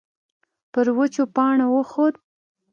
[0.71, 2.13] پر وچو پاڼو وخوت.